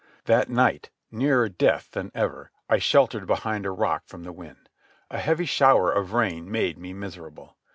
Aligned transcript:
That 0.25 0.49
night, 0.49 0.89
nearer 1.11 1.47
death 1.47 1.91
than 1.91 2.11
ever, 2.15 2.49
I 2.67 2.79
sheltered 2.79 3.27
behind 3.27 3.67
a 3.67 3.71
rock 3.71 4.01
from 4.07 4.23
the 4.23 4.33
wind. 4.33 4.67
A 5.11 5.19
heavy 5.19 5.45
shower 5.45 5.91
of 5.91 6.13
rain 6.13 6.49
made 6.49 6.79
me 6.79 6.91
miserable. 6.91 7.55